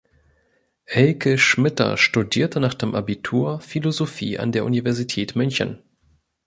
Elke 0.87 1.37
Schmitter 1.37 1.95
studierte 1.95 2.59
nach 2.59 2.73
dem 2.73 2.95
Abitur 2.95 3.59
Philosophie 3.59 4.39
an 4.39 4.51
der 4.51 4.65
Universität 4.65 5.35
München. 5.35 5.83